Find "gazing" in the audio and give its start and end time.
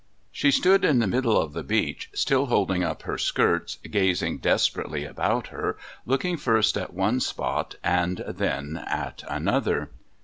3.87-4.39